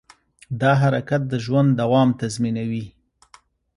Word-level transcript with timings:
دا 0.61 0.71
حرکت 0.81 1.21
د 1.31 1.33
ژوند 1.45 1.69
دوام 1.81 2.09
تضمینوي. 2.21 2.85